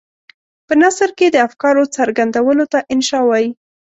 [0.67, 3.49] په نثر کې د افکارو څرګندولو ته انشأ وايي.